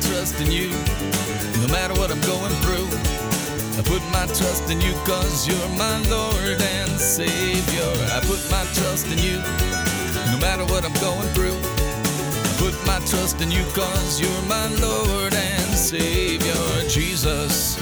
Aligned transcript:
trust 0.00 0.40
in 0.40 0.50
you, 0.50 0.70
no 1.60 1.68
matter 1.68 1.94
what 1.94 2.10
I'm 2.10 2.20
going 2.22 2.52
through. 2.62 2.88
I 3.78 3.82
put 3.82 4.02
my 4.10 4.26
trust 4.26 4.70
in 4.70 4.80
you 4.80 4.92
cause 5.04 5.46
you're 5.46 5.68
my 5.76 5.98
Lord 6.08 6.60
and 6.60 6.90
Savior. 6.98 7.90
I 8.12 8.20
put 8.24 8.40
my 8.50 8.64
trust 8.72 9.06
in 9.06 9.18
you, 9.18 9.36
no 10.32 10.38
matter 10.40 10.64
what 10.64 10.84
I'm 10.84 10.94
going 10.94 11.28
through. 11.34 11.58
I 11.58 12.56
put 12.58 12.74
my 12.86 12.98
trust 13.06 13.40
in 13.42 13.50
you 13.50 13.64
cause 13.74 14.20
you're 14.20 14.42
my 14.48 14.66
Lord 14.76 15.34
and 15.34 15.74
Savior. 15.74 16.54
Jesus, 16.88 17.76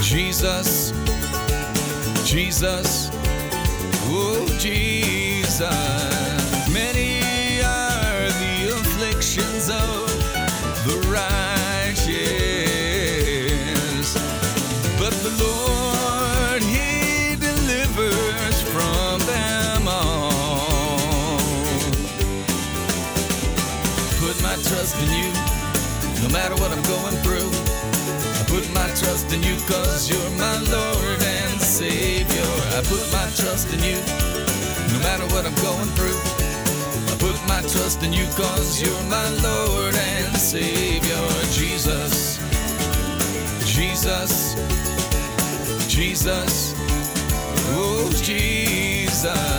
Jesus, 0.00 0.92
Jesus, 2.24 3.10
oh 4.10 4.46
Jesus. 4.58 6.13
Trust 24.84 25.02
in 25.02 25.16
you, 25.16 25.32
no 26.22 26.28
matter 26.28 26.54
what 26.56 26.70
I'm 26.70 26.82
going 26.82 27.16
through. 27.24 27.48
I 28.38 28.44
put 28.46 28.68
my 28.74 28.86
trust 28.88 29.32
in 29.32 29.42
you, 29.42 29.56
cause 29.66 30.10
you're 30.10 30.30
my 30.38 30.58
Lord 30.58 31.22
and 31.22 31.58
Savior. 31.58 32.50
I 32.76 32.82
put 32.84 33.00
my 33.10 33.24
trust 33.34 33.72
in 33.72 33.80
you, 33.80 33.96
no 34.92 34.98
matter 35.00 35.24
what 35.32 35.46
I'm 35.46 35.54
going 35.64 35.88
through. 35.96 36.20
I 37.08 37.16
put 37.18 37.40
my 37.48 37.62
trust 37.62 38.02
in 38.02 38.12
you, 38.12 38.26
cause 38.36 38.82
you're 38.82 39.04
my 39.04 39.26
Lord 39.40 39.94
and 39.94 40.36
Savior. 40.36 41.24
Jesus, 41.50 42.38
Jesus, 43.64 44.54
Jesus, 45.88 46.74
oh 47.72 48.10
Jesus. 48.22 49.53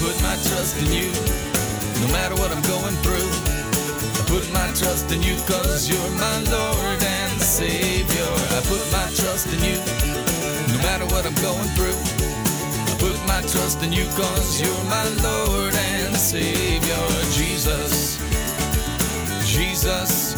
Put 0.00 0.16
my 0.22 0.34
trust 0.48 0.78
in 0.80 0.90
you, 0.90 1.12
no 2.00 2.08
matter 2.08 2.34
what 2.40 2.50
I'm 2.50 2.62
going 2.62 2.96
through. 3.04 3.30
I 4.16 4.22
put 4.26 4.50
my 4.50 4.68
trust 4.72 5.12
in 5.12 5.22
you, 5.22 5.36
cause 5.44 5.90
you're 5.90 6.12
my 6.16 6.36
Lord 6.48 7.02
and 7.02 7.40
Savior. 7.40 8.32
I 8.56 8.60
put 8.64 8.80
my 8.90 9.06
trust 9.12 9.48
in 9.52 9.60
you, 9.60 9.76
no 10.72 10.76
matter 10.88 11.04
what 11.12 11.26
I'm 11.26 11.36
going 11.44 11.68
through. 11.76 12.00
I 12.90 12.96
put 12.98 13.18
my 13.28 13.42
trust 13.52 13.82
in 13.82 13.92
you, 13.92 14.06
cause 14.16 14.60
you're 14.60 14.84
my 14.84 15.06
Lord 15.20 15.74
and 15.74 16.16
Savior. 16.16 17.04
Jesus, 17.36 18.16
Jesus, 19.44 20.34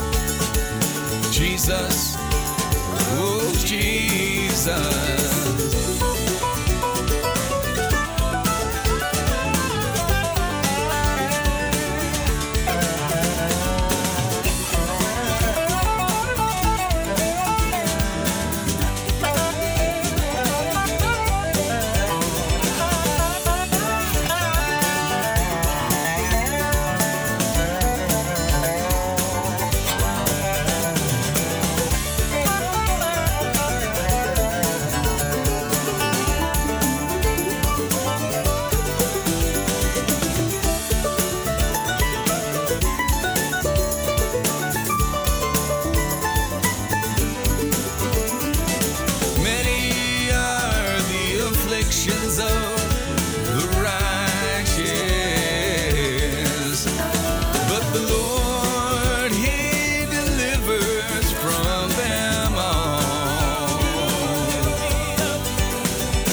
Jesus, 1.31 2.15
oh 3.15 3.53
Jesus. 3.65 5.22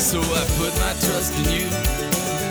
So 0.00 0.18
I 0.18 0.44
put 0.56 0.74
my 0.80 0.94
trust 1.06 1.34
in 1.38 1.44
you, 1.52 1.68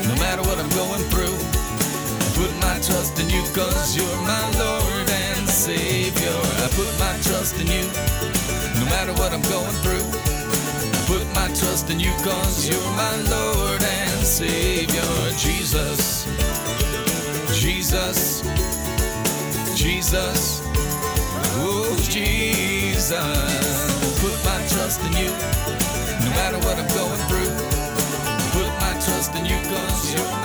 no 0.08 0.14
matter 0.22 0.40
what 0.42 0.58
I'm 0.58 0.70
going 0.70 1.02
through. 1.10 1.34
I 1.34 2.28
put 2.38 2.52
my 2.62 2.78
trust 2.80 3.18
in 3.20 3.28
you, 3.28 3.42
cause 3.52 3.94
you're 3.94 4.22
my 4.22 4.48
Lord 4.56 5.10
and 5.10 5.46
Savior. 5.48 6.30
I 6.30 6.68
put 6.72 6.88
my 6.98 7.12
trust 7.20 7.56
in 7.60 7.66
you, 7.66 7.84
no 8.80 8.86
matter 8.86 9.12
what 9.14 9.34
I'm 9.34 9.42
going 9.42 9.76
through. 9.82 10.06
I 10.08 11.04
put 11.06 11.26
my 11.34 11.48
trust 11.48 11.90
in 11.90 12.00
you, 12.00 12.12
cause 12.22 12.66
you're 12.66 12.92
my 12.96 13.16
Lord 13.28 13.82
and 13.82 14.24
Savior. 14.24 15.02
Jesus, 15.36 16.24
Jesus, 17.52 18.42
Jesus, 19.74 20.62
oh 21.60 21.94
Jesus. 22.08 23.10
Put 24.22 24.36
my 24.44 24.60
trust 24.68 25.00
in 25.04 25.12
you, 25.12 25.30
no 26.24 26.30
matter 26.36 26.58
what 26.58 26.78
I'm 26.78 26.89
you. 30.12 30.39